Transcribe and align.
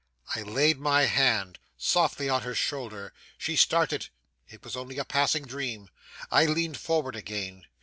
I 0.35 0.41
laid 0.41 0.79
my 0.79 1.03
hand 1.03 1.59
softly 1.77 2.27
on 2.27 2.41
her 2.41 2.55
shoulder. 2.55 3.13
She 3.37 3.55
started 3.55 4.09
it 4.49 4.63
was 4.63 4.75
only 4.75 4.97
a 4.97 5.05
passing 5.05 5.45
dream. 5.45 5.89
I 6.31 6.45
leaned 6.47 6.79
forward 6.79 7.15
again. 7.15 7.67